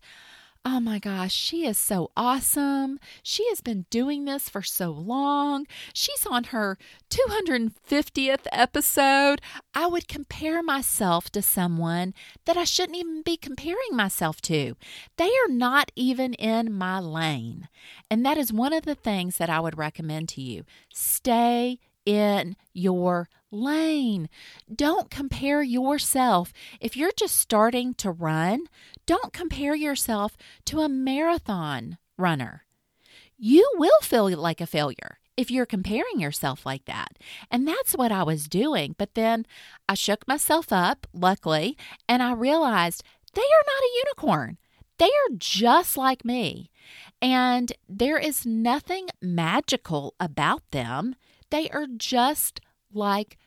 Oh 0.66 0.82
my 0.82 1.00
gosh, 1.00 1.34
she 1.34 1.66
is 1.66 1.78
so 1.78 2.12
awesome. 2.18 3.00
She 3.24 3.48
has 3.48 3.62
been 3.62 3.86
doing 3.90 4.26
this 4.26 4.50
for 4.50 4.62
so 4.62 4.92
long. 4.92 5.66
She's 5.94 6.26
on 6.26 6.46
her 6.46 6.78
250th 7.10 8.46
episode. 8.52 9.42
I 9.74 9.88
would 9.88 10.10
compare 10.10 10.62
myself 10.62 11.30
to 11.32 11.42
someone 11.42 12.14
that 12.44 12.58
I 12.58 12.66
shouldn't 12.66 12.98
even 12.98 13.22
be 13.22 13.38
comparing 13.38 13.94
myself 13.94 14.42
to. 14.44 14.76
They 15.16 15.30
are 15.30 15.50
not 15.50 15.94
even 15.96 16.34
in 16.34 16.74
my 16.74 17.00
lane. 17.00 17.70
And 18.12 18.26
that 18.26 18.38
is 18.38 18.52
one 18.52 18.74
of 18.74 18.84
the 18.84 18.96
things 18.96 19.38
that 19.38 19.50
I 19.50 19.62
would 19.62 19.78
recommend 19.78 20.28
to 20.30 20.42
you. 20.42 20.66
Stay 20.94 21.80
in 22.10 22.56
your 22.74 23.30
lane. 23.52 24.30
Don't 24.74 25.12
compare 25.12 25.62
yourself. 25.62 26.52
If 26.82 26.98
you're 26.98 27.12
just 27.16 27.36
starting 27.36 27.94
to 27.96 28.10
run, 28.10 28.66
don't 29.06 29.32
compare 29.32 29.76
yourself 29.76 30.36
to 30.66 30.80
a 30.80 30.90
marathon 30.90 32.00
runner. 32.18 32.66
You 33.38 33.70
will 33.76 34.02
feel 34.02 34.28
like 34.36 34.60
a 34.60 34.66
failure 34.66 35.20
if 35.38 35.52
you're 35.52 35.68
comparing 35.68 36.20
yourself 36.20 36.66
like 36.66 36.86
that. 36.86 37.20
And 37.52 37.68
that's 37.68 37.94
what 37.94 38.12
I 38.12 38.24
was 38.24 38.48
doing. 38.48 38.96
But 38.98 39.14
then 39.14 39.46
I 39.88 39.94
shook 39.94 40.28
myself 40.28 40.74
up, 40.74 41.06
luckily, 41.14 41.78
and 42.08 42.24
I 42.24 42.34
realized 42.34 43.04
they 43.36 43.42
are 43.42 43.68
not 43.68 43.84
a 43.84 43.96
unicorn. 44.04 44.58
They 44.98 45.06
are 45.06 45.36
just 45.38 45.96
like 45.96 46.26
me. 46.26 46.72
And 47.22 47.72
there 47.88 48.18
is 48.18 48.48
nothing 48.48 49.10
magical 49.22 50.16
about 50.20 50.64
them. 50.72 51.16
They 51.50 51.70
are 51.70 51.88
just 51.96 52.60
like 52.94 53.38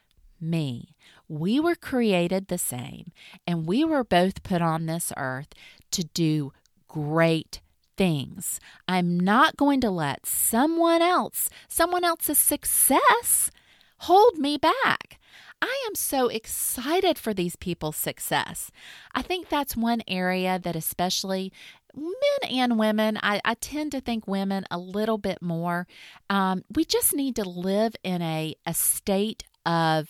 me. 0.40 0.94
We 1.28 1.60
were 1.60 1.74
created 1.74 2.48
the 2.48 2.58
same, 2.58 3.12
and 3.46 3.66
we 3.66 3.84
were 3.84 4.04
both 4.04 4.42
put 4.42 4.60
on 4.60 4.86
this 4.86 5.12
earth 5.16 5.48
to 5.92 6.04
do 6.04 6.52
great 6.88 7.60
things. 7.96 8.60
I'm 8.88 9.18
not 9.18 9.56
going 9.56 9.80
to 9.82 9.90
let 9.90 10.26
someone 10.26 11.02
else, 11.02 11.48
someone 11.68 12.04
else's 12.04 12.38
success, 12.38 13.50
hold 13.98 14.38
me 14.38 14.58
back. 14.58 15.18
I 15.62 15.84
am 15.86 15.94
so 15.94 16.26
excited 16.26 17.18
for 17.18 17.32
these 17.32 17.54
people's 17.54 17.96
success. 17.96 18.72
I 19.14 19.22
think 19.22 19.48
that's 19.48 19.76
one 19.76 20.02
area 20.08 20.58
that, 20.58 20.74
especially 20.74 21.52
men 21.94 22.50
and 22.50 22.78
women, 22.78 23.18
I, 23.22 23.40
I 23.44 23.54
tend 23.54 23.92
to 23.92 24.00
think 24.00 24.26
women 24.26 24.64
a 24.70 24.78
little 24.78 25.18
bit 25.18 25.42
more. 25.42 25.86
Um, 26.30 26.64
we 26.74 26.84
just 26.84 27.14
need 27.14 27.36
to 27.36 27.48
live 27.48 27.94
in 28.02 28.22
a, 28.22 28.54
a 28.66 28.74
state 28.74 29.44
of 29.64 30.08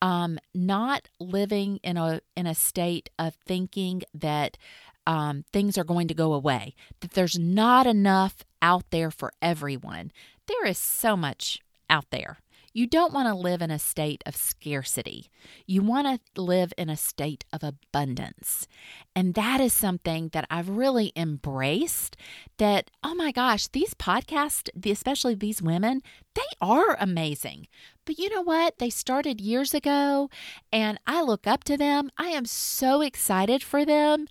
um, 0.00 0.38
not 0.54 1.08
living 1.20 1.78
in 1.82 1.96
a 1.96 2.20
in 2.36 2.46
a 2.46 2.54
state 2.54 3.08
of 3.18 3.34
thinking 3.46 4.02
that 4.14 4.58
um, 5.06 5.44
things 5.52 5.78
are 5.78 5.84
going 5.84 6.08
to 6.08 6.14
go 6.14 6.32
away, 6.32 6.74
that 7.00 7.12
there's 7.12 7.38
not 7.38 7.86
enough 7.86 8.44
out 8.60 8.84
there 8.90 9.10
for 9.10 9.32
everyone. 9.40 10.12
There 10.46 10.66
is 10.66 10.78
so 10.78 11.16
much 11.16 11.60
out 11.88 12.06
there. 12.10 12.38
You 12.72 12.86
don't 12.86 13.12
want 13.12 13.28
to 13.28 13.34
live 13.34 13.60
in 13.60 13.70
a 13.70 13.78
state 13.78 14.22
of 14.26 14.34
scarcity. 14.34 15.30
You 15.66 15.82
want 15.82 16.06
to 16.06 16.40
live 16.40 16.72
in 16.78 16.88
a 16.88 16.96
state 16.96 17.44
of 17.52 17.62
abundance. 17.62 18.66
And 19.14 19.34
that 19.34 19.60
is 19.60 19.72
something 19.72 20.28
that 20.32 20.46
I've 20.50 20.70
really 20.70 21.12
embraced 21.14 22.16
that, 22.58 22.90
oh 23.04 23.14
my 23.14 23.30
gosh, 23.32 23.68
these 23.68 23.94
podcasts, 23.94 24.68
especially 24.90 25.34
these 25.34 25.60
women, 25.60 26.02
they 26.34 26.40
are 26.60 26.96
amazing. 26.98 27.66
But 28.04 28.18
you 28.18 28.30
know 28.30 28.42
what? 28.42 28.78
They 28.78 28.90
started 28.90 29.40
years 29.40 29.74
ago 29.74 30.30
and 30.72 30.98
I 31.06 31.22
look 31.22 31.46
up 31.46 31.64
to 31.64 31.76
them. 31.76 32.10
I 32.16 32.28
am 32.28 32.46
so 32.46 33.00
excited 33.00 33.62
for 33.62 33.84
them. 33.84 34.26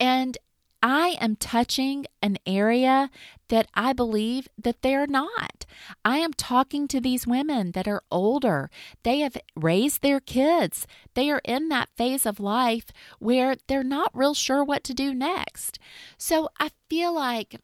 And 0.00 0.36
I 0.82 1.16
am 1.18 1.36
touching 1.36 2.04
an 2.20 2.36
area 2.44 3.08
that 3.54 3.68
I 3.74 3.92
believe 3.92 4.48
that 4.58 4.82
they're 4.82 5.06
not. 5.06 5.64
I 6.04 6.18
am 6.18 6.32
talking 6.32 6.88
to 6.88 7.00
these 7.00 7.24
women 7.24 7.70
that 7.70 7.86
are 7.86 8.02
older. 8.10 8.68
They 9.04 9.20
have 9.20 9.36
raised 9.54 10.02
their 10.02 10.18
kids. 10.18 10.88
They 11.14 11.30
are 11.30 11.40
in 11.44 11.68
that 11.68 11.88
phase 11.96 12.26
of 12.26 12.40
life 12.40 12.86
where 13.20 13.54
they're 13.68 13.84
not 13.84 14.10
real 14.12 14.34
sure 14.34 14.64
what 14.64 14.82
to 14.84 14.94
do 14.94 15.14
next. 15.14 15.78
So 16.18 16.48
I 16.58 16.70
feel 16.90 17.14
like 17.14 17.60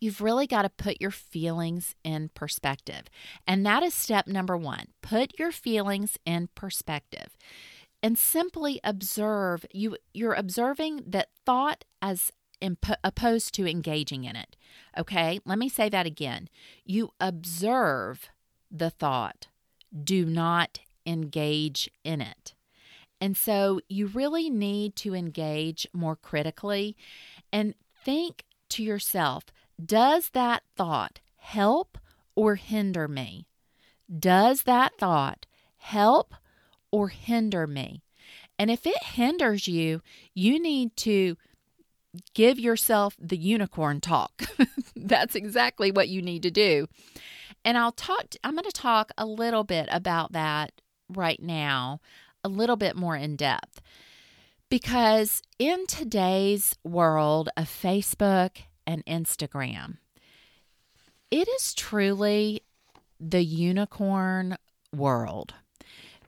you've 0.00 0.22
really 0.22 0.46
got 0.46 0.62
to 0.62 0.70
put 0.70 1.02
your 1.02 1.10
feelings 1.10 1.94
in 2.02 2.30
perspective. 2.34 3.04
And 3.46 3.64
that 3.66 3.82
is 3.82 3.94
step 3.94 4.26
number 4.26 4.56
one 4.56 4.86
put 5.02 5.38
your 5.38 5.52
feelings 5.52 6.18
in 6.24 6.48
perspective. 6.54 7.36
and 8.02 8.18
simply 8.18 8.80
observe. 8.84 9.64
You 9.72 9.96
you're 10.12 10.34
observing 10.34 11.04
that 11.06 11.28
thought 11.46 11.84
as 12.02 12.32
imp- 12.64 12.98
opposed 13.04 13.54
to 13.54 13.68
engaging 13.68 14.24
in 14.24 14.34
it. 14.34 14.56
Okay? 14.98 15.38
Let 15.44 15.58
me 15.58 15.68
say 15.68 15.88
that 15.90 16.06
again. 16.06 16.48
You 16.84 17.10
observe 17.20 18.30
the 18.70 18.90
thought. 18.90 19.48
Do 20.02 20.24
not 20.24 20.80
engage 21.06 21.90
in 22.02 22.20
it. 22.20 22.54
And 23.20 23.36
so 23.36 23.80
you 23.88 24.06
really 24.06 24.50
need 24.50 24.96
to 24.96 25.14
engage 25.14 25.86
more 25.92 26.16
critically 26.16 26.96
and 27.52 27.74
think 28.04 28.44
to 28.70 28.82
yourself 28.82 29.44
does 29.84 30.30
that 30.30 30.62
thought 30.76 31.20
help 31.36 31.98
or 32.34 32.54
hinder 32.54 33.08
me? 33.08 33.46
Does 34.18 34.62
that 34.62 34.92
thought 34.98 35.46
help 35.76 36.34
or 36.90 37.08
hinder 37.08 37.66
me? 37.66 38.02
And 38.58 38.70
if 38.70 38.86
it 38.86 39.02
hinders 39.02 39.66
you, 39.66 40.00
you 40.32 40.60
need 40.60 40.96
to 40.98 41.36
give 42.34 42.58
yourself 42.58 43.16
the 43.20 43.36
unicorn 43.36 44.00
talk. 44.00 44.42
That's 44.96 45.34
exactly 45.34 45.90
what 45.90 46.08
you 46.08 46.22
need 46.22 46.42
to 46.42 46.50
do. 46.50 46.86
And 47.64 47.78
I'll 47.78 47.92
talk 47.92 48.34
I'm 48.42 48.54
going 48.54 48.64
to 48.64 48.72
talk 48.72 49.10
a 49.16 49.26
little 49.26 49.64
bit 49.64 49.88
about 49.90 50.32
that 50.32 50.72
right 51.08 51.40
now, 51.40 52.00
a 52.42 52.48
little 52.48 52.76
bit 52.76 52.96
more 52.96 53.16
in 53.16 53.36
depth. 53.36 53.80
Because 54.68 55.42
in 55.58 55.86
today's 55.86 56.74
world 56.82 57.48
of 57.56 57.66
Facebook 57.66 58.62
and 58.86 59.04
Instagram, 59.06 59.98
it 61.30 61.48
is 61.48 61.74
truly 61.74 62.62
the 63.20 63.44
unicorn 63.44 64.56
world 64.92 65.54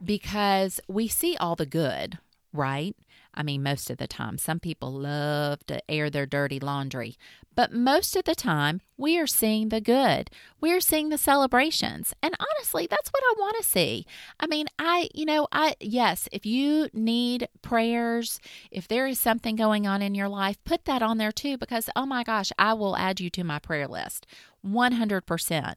because 0.05 0.81
we 0.89 1.09
see 1.09 1.37
all 1.37 1.57
the 1.57 1.67
good, 1.67 2.19
right? 2.53 2.97
I 3.37 3.43
mean, 3.43 3.63
most 3.63 3.91
of 3.91 3.99
the 3.99 4.07
time. 4.07 4.39
Some 4.39 4.61
people 4.61 4.93
love 4.93 5.65
to 5.67 5.83
air 5.91 6.09
their 6.11 6.27
dirty 6.27 6.59
laundry, 6.59 7.17
but 7.55 7.73
most 7.73 8.17
of 8.17 8.25
the 8.25 8.35
time, 8.35 8.81
we 8.99 9.19
are 9.19 9.27
seeing 9.27 9.71
the 9.71 9.81
good. 9.81 10.31
We're 10.61 10.81
seeing 10.81 11.09
the 11.09 11.19
celebrations. 11.19 12.15
And 12.23 12.35
honestly, 12.39 12.87
that's 12.87 13.11
what 13.11 13.23
I 13.23 13.35
want 13.39 13.57
to 13.59 13.69
see. 13.69 14.07
I 14.39 14.47
mean, 14.47 14.67
I, 14.79 15.09
you 15.15 15.25
know, 15.25 15.49
I, 15.51 15.75
yes, 15.81 16.29
if 16.33 16.45
you 16.45 16.89
need 16.93 17.49
prayers, 17.63 18.41
if 18.71 18.87
there 18.87 19.07
is 19.07 19.19
something 19.19 19.57
going 19.57 19.87
on 19.87 20.03
in 20.03 20.15
your 20.15 20.29
life, 20.29 20.63
put 20.65 20.85
that 20.85 21.03
on 21.03 21.19
there 21.19 21.33
too, 21.33 21.57
because 21.57 21.89
oh 21.97 22.07
my 22.07 22.23
gosh, 22.23 22.53
I 22.59 22.75
will 22.75 22.97
add 22.97 23.21
you 23.21 23.31
to 23.31 23.45
my 23.45 23.59
prayer 23.59 23.89
list 23.89 24.27
100%. 24.65 25.75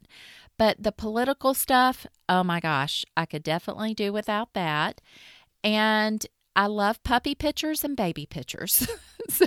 But 0.57 0.83
the 0.83 0.91
political 0.91 1.53
stuff, 1.53 2.05
oh 2.27 2.43
my 2.43 2.59
gosh, 2.59 3.05
I 3.15 3.25
could 3.25 3.43
definitely 3.43 3.93
do 3.93 4.11
without 4.11 4.53
that. 4.53 4.99
And 5.63 6.25
I 6.55 6.67
love 6.67 7.03
puppy 7.03 7.35
pictures 7.35 7.83
and 7.83 7.95
baby 7.95 8.25
pictures. 8.25 8.87
so 9.29 9.45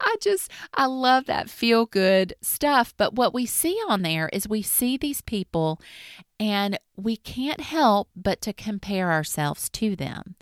I 0.00 0.16
just, 0.20 0.50
I 0.74 0.86
love 0.86 1.26
that 1.26 1.48
feel 1.48 1.86
good 1.86 2.34
stuff. 2.42 2.94
But 2.96 3.14
what 3.14 3.32
we 3.32 3.46
see 3.46 3.78
on 3.88 4.02
there 4.02 4.28
is 4.32 4.48
we 4.48 4.62
see 4.62 4.96
these 4.96 5.20
people 5.20 5.80
and 6.38 6.78
we 6.96 7.16
can't 7.16 7.60
help 7.60 8.08
but 8.14 8.40
to 8.42 8.52
compare 8.52 9.10
ourselves 9.10 9.68
to 9.70 9.96
them. 9.96 10.34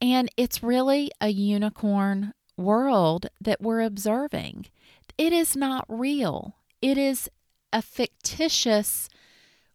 And 0.00 0.28
it's 0.36 0.62
really 0.62 1.10
a 1.20 1.28
unicorn 1.28 2.34
world 2.56 3.26
that 3.40 3.60
we're 3.60 3.80
observing. 3.80 4.66
It 5.16 5.32
is 5.32 5.56
not 5.56 5.84
real, 5.88 6.56
it 6.80 6.98
is 6.98 7.28
a 7.72 7.82
fictitious 7.82 9.08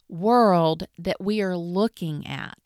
world 0.08 0.86
that 0.98 1.20
we 1.20 1.40
are 1.40 1.56
looking 1.56 2.26
at. 2.26 2.63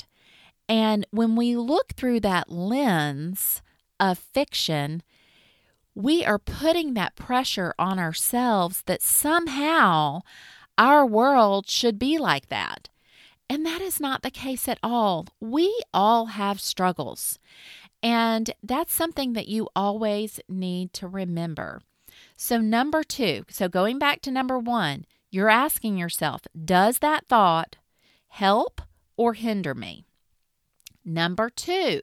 And 0.69 1.07
when 1.11 1.35
we 1.35 1.57
look 1.57 1.93
through 1.93 2.21
that 2.21 2.51
lens 2.51 3.63
of 3.99 4.19
fiction, 4.19 5.03
we 5.95 6.25
are 6.25 6.39
putting 6.39 6.95
that 6.95 7.17
pressure 7.17 7.75
on 7.79 7.99
ourselves 7.99 8.83
that 8.87 9.03
somehow 9.03 10.21
our 10.77 11.05
world 11.05 11.69
should 11.69 11.99
be 11.99 12.19
like 12.19 12.49
that. 12.49 12.89
And 13.51 13.65
that 13.65 13.81
is 13.81 13.99
not 13.99 14.23
the 14.23 14.31
case 14.31 14.69
at 14.69 14.79
all. 14.83 15.27
We 15.41 15.81
all 15.93 16.27
have 16.27 16.61
struggles. 16.61 17.39
And 18.03 18.53
that's 18.63 18.95
something 18.95 19.33
that 19.33 19.49
you 19.49 19.69
always 19.75 20.39
need 20.49 20.93
to 20.95 21.09
remember. 21.09 21.81
So, 22.37 22.59
number 22.59 23.03
two, 23.03 23.45
so 23.49 23.69
going 23.69 23.99
back 23.99 24.21
to 24.23 24.31
number 24.31 24.59
one, 24.59 25.05
you're 25.31 25.51
asking 25.51 25.97
yourself, 25.99 26.43
does 26.65 27.01
that 27.01 27.27
thought 27.27 27.77
help 28.29 28.81
or 29.17 29.35
hinder 29.35 29.75
me? 29.75 30.05
Number 31.09 31.49
two, 31.49 32.03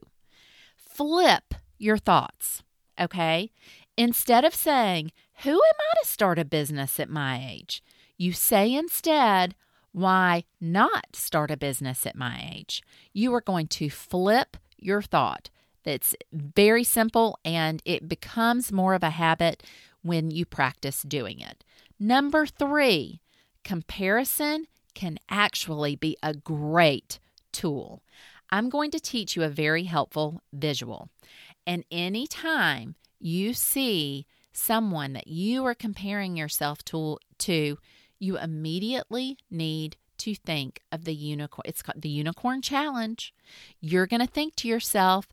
flip 0.76 1.54
your 1.78 1.98
thoughts. 1.98 2.64
Okay. 3.00 3.52
Instead 3.96 4.44
of 4.44 4.56
saying, 4.56 5.12
Who 5.44 5.52
am 5.52 5.58
I 5.58 6.02
to 6.02 6.08
start 6.08 6.40
a 6.40 6.44
business 6.44 7.00
at 7.00 7.08
my 7.08 7.48
age? 7.52 7.84
You 8.18 8.34
say 8.34 8.74
instead, 8.74 9.54
Why 9.92 10.46
not 10.60 11.16
start 11.16 11.52
a 11.52 11.58
business 11.58 12.08
at 12.08 12.16
my 12.16 12.50
age? 12.52 12.82
You 13.14 13.32
are 13.36 13.42
going 13.42 13.68
to 13.68 13.92
flip 13.92 14.58
your 14.76 15.04
thought. 15.04 15.52
That's 15.84 16.16
very 16.34 16.84
simple 16.84 17.38
and 17.46 17.84
it 17.86 18.10
becomes 18.10 18.72
more 18.72 18.96
of 18.96 19.04
a 19.04 19.12
habit 19.12 19.62
when 20.02 20.32
you 20.32 20.46
practice 20.48 21.04
doing 21.04 21.42
it. 21.42 21.64
Number 22.00 22.48
three, 22.48 23.22
comparison 23.64 24.66
can 24.96 25.20
actually 25.30 25.96
be 25.96 26.18
a 26.24 26.34
great 26.34 27.20
tool. 27.52 28.02
I'm 28.56 28.70
going 28.70 28.90
to 28.92 29.02
teach 29.02 29.36
you 29.36 29.44
a 29.44 29.50
very 29.50 29.84
helpful 29.84 30.42
visual. 30.54 31.10
And 31.68 31.84
anytime 31.92 32.96
you 33.20 33.54
see 33.54 34.28
someone 34.54 35.12
that 35.12 35.28
you 35.28 35.66
are 35.66 35.76
comparing 35.76 36.38
yourself 36.38 36.82
to, 36.86 37.18
to 37.40 37.78
you 38.18 38.38
immediately 38.38 39.38
need 39.52 39.98
to 40.20 40.36
think 40.36 40.80
of 40.90 41.04
the 41.04 41.14
unicorn. 41.14 41.64
It's 41.66 41.82
called 41.82 42.02
the 42.02 42.08
unicorn 42.08 42.62
challenge. 42.62 43.34
You're 43.82 44.08
going 44.08 44.26
to 44.26 44.32
think 44.32 44.56
to 44.56 44.70
yourself, 44.70 45.28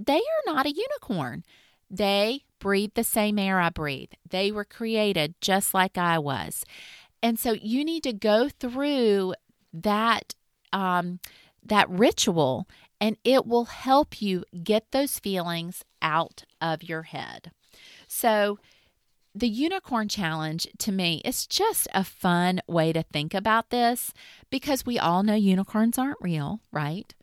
they 0.00 0.16
are 0.16 0.54
not 0.54 0.64
a 0.64 0.72
unicorn. 0.72 1.44
They 1.90 2.44
breathe 2.60 2.92
the 2.94 3.04
same 3.04 3.38
air 3.38 3.60
I 3.60 3.68
breathe. 3.68 4.12
They 4.26 4.50
were 4.50 4.64
created 4.64 5.34
just 5.42 5.74
like 5.74 5.98
I 5.98 6.18
was. 6.18 6.64
And 7.22 7.38
so 7.38 7.52
you 7.52 7.84
need 7.84 8.04
to 8.04 8.14
go 8.14 8.48
through 8.48 9.34
that 9.74 10.34
um, 10.72 11.20
that 11.68 11.88
ritual 11.88 12.68
and 13.00 13.16
it 13.24 13.46
will 13.46 13.66
help 13.66 14.20
you 14.20 14.44
get 14.62 14.90
those 14.90 15.18
feelings 15.18 15.84
out 16.02 16.44
of 16.60 16.82
your 16.82 17.02
head. 17.02 17.52
So, 18.06 18.58
the 19.34 19.48
unicorn 19.48 20.08
challenge 20.08 20.66
to 20.78 20.90
me 20.90 21.22
is 21.24 21.46
just 21.46 21.86
a 21.94 22.02
fun 22.02 22.60
way 22.66 22.92
to 22.92 23.04
think 23.04 23.34
about 23.34 23.70
this 23.70 24.12
because 24.50 24.84
we 24.84 24.98
all 24.98 25.22
know 25.22 25.34
unicorns 25.34 25.96
aren't 25.96 26.18
real, 26.20 26.60
right? 26.72 27.14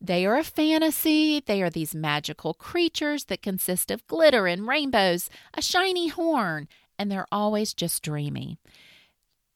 They 0.00 0.26
are 0.26 0.36
a 0.36 0.44
fantasy. 0.44 1.40
They 1.44 1.62
are 1.62 1.70
these 1.70 1.94
magical 1.94 2.54
creatures 2.54 3.24
that 3.24 3.42
consist 3.42 3.90
of 3.90 4.06
glitter 4.06 4.46
and 4.46 4.68
rainbows, 4.68 5.28
a 5.54 5.62
shiny 5.62 6.08
horn, 6.08 6.68
and 6.98 7.10
they're 7.10 7.26
always 7.32 7.74
just 7.74 8.02
dreamy. 8.02 8.58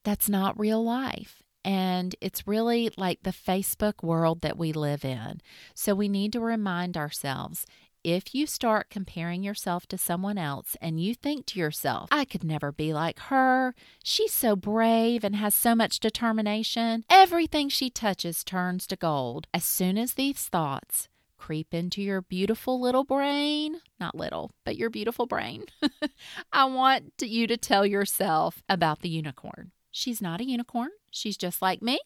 That's 0.03 0.27
not 0.27 0.59
real 0.59 0.83
life. 0.83 1.40
And 1.63 2.15
it's 2.21 2.47
really 2.47 2.89
like 2.97 3.23
the 3.23 3.31
Facebook 3.31 4.03
world 4.03 4.41
that 4.41 4.57
we 4.57 4.73
live 4.73 5.05
in. 5.05 5.41
So 5.73 5.93
we 5.93 6.09
need 6.09 6.33
to 6.33 6.39
remind 6.39 6.97
ourselves 6.97 7.65
if 8.03 8.33
you 8.33 8.47
start 8.47 8.89
comparing 8.89 9.43
yourself 9.43 9.85
to 9.87 9.97
someone 9.97 10.37
else 10.37 10.75
and 10.81 10.99
you 10.99 11.13
think 11.13 11.45
to 11.47 11.59
yourself, 11.59 12.09
I 12.11 12.25
could 12.25 12.43
never 12.43 12.71
be 12.71 12.93
like 12.93 13.19
her, 13.19 13.75
she's 14.03 14.33
so 14.33 14.55
brave 14.55 15.23
and 15.23 15.35
has 15.35 15.53
so 15.53 15.75
much 15.75 15.99
determination, 15.99 17.05
everything 17.09 17.69
she 17.69 17.89
touches 17.91 18.43
turns 18.43 18.87
to 18.87 18.95
gold. 18.95 19.47
As 19.53 19.63
soon 19.63 19.97
as 19.99 20.15
these 20.15 20.39
thoughts 20.47 21.09
creep 21.37 21.73
into 21.73 22.01
your 22.01 22.21
beautiful 22.21 22.81
little 22.81 23.03
brain, 23.03 23.81
not 23.99 24.15
little, 24.15 24.51
but 24.65 24.77
your 24.77 24.89
beautiful 24.89 25.27
brain, 25.27 25.65
I 26.51 26.65
want 26.65 27.13
you 27.21 27.45
to 27.47 27.57
tell 27.57 27.85
yourself 27.85 28.63
about 28.67 29.01
the 29.01 29.09
unicorn. 29.09 29.71
She's 29.91 30.21
not 30.21 30.41
a 30.41 30.45
unicorn. 30.45 30.91
She's 31.11 31.37
just 31.37 31.61
like 31.61 31.81
me. 31.81 31.99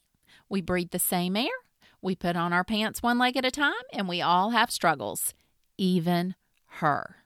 We 0.49 0.61
breathe 0.61 0.91
the 0.91 0.99
same 0.99 1.35
air. 1.35 1.47
We 2.01 2.15
put 2.15 2.35
on 2.35 2.53
our 2.53 2.63
pants 2.63 3.01
one 3.01 3.17
leg 3.17 3.37
at 3.37 3.45
a 3.45 3.51
time, 3.51 3.73
and 3.93 4.07
we 4.07 4.21
all 4.21 4.51
have 4.51 4.71
struggles, 4.71 5.33
even 5.77 6.35
her. 6.79 7.17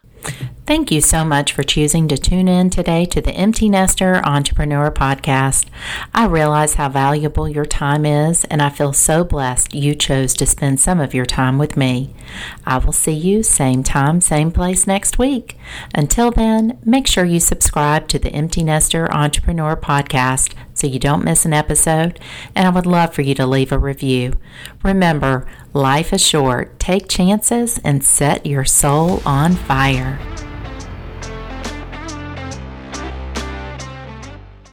Thank 0.65 0.91
you 0.91 0.99
so 0.99 1.23
much 1.23 1.53
for 1.53 1.63
choosing 1.63 2.09
to 2.09 2.17
tune 2.17 2.49
in 2.49 2.69
today 2.69 3.05
to 3.05 3.21
the 3.21 3.31
Empty 3.31 3.52
Empty 3.53 3.69
Nester 3.69 4.15
Entrepreneur 4.25 4.89
Podcast. 4.89 5.67
I 6.11 6.25
realize 6.25 6.73
how 6.73 6.89
valuable 6.89 7.47
your 7.47 7.67
time 7.67 8.03
is, 8.03 8.45
and 8.45 8.63
I 8.63 8.71
feel 8.71 8.93
so 8.93 9.23
blessed 9.23 9.75
you 9.75 9.93
chose 9.93 10.33
to 10.33 10.47
spend 10.47 10.79
some 10.79 10.99
of 10.99 11.13
your 11.13 11.27
time 11.27 11.59
with 11.59 11.77
me. 11.77 12.15
I 12.65 12.79
will 12.79 12.93
see 12.93 13.11
you 13.11 13.43
same 13.43 13.83
time, 13.83 14.21
same 14.21 14.51
place 14.51 14.87
next 14.87 15.19
week. 15.19 15.55
Until 15.93 16.31
then, 16.31 16.79
make 16.83 17.05
sure 17.05 17.25
you 17.25 17.39
subscribe 17.39 18.07
to 18.07 18.17
the 18.17 18.31
Empty 18.31 18.63
Nester 18.63 19.07
Entrepreneur 19.13 19.75
Podcast 19.75 20.55
so 20.73 20.87
you 20.87 20.97
don't 20.97 21.23
miss 21.23 21.45
an 21.45 21.53
episode, 21.53 22.19
and 22.55 22.65
I 22.65 22.71
would 22.71 22.87
love 22.87 23.13
for 23.13 23.21
you 23.21 23.35
to 23.35 23.45
leave 23.45 23.71
a 23.71 23.77
review. 23.77 24.33
Remember, 24.81 25.45
life 25.73 26.11
is 26.11 26.25
short. 26.25 26.79
Take 26.79 27.07
chances 27.07 27.79
and 27.83 28.03
set 28.03 28.47
your 28.47 28.65
soul 28.65 29.21
on 29.27 29.53
fire. 29.53 30.19